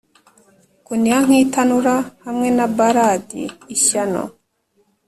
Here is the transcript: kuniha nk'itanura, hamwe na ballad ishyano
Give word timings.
kuniha 0.85 1.19
nk'itanura, 1.27 1.95
hamwe 2.25 2.47
na 2.57 2.65
ballad 2.77 3.25
ishyano 3.75 4.23